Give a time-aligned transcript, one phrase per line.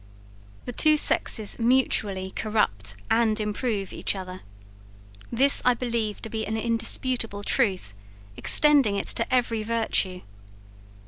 [0.65, 4.41] The two sexes mutually corrupt and improve each other.
[5.31, 7.93] This I believe to be an indisputable truth,
[8.35, 10.21] extending it to every virtue.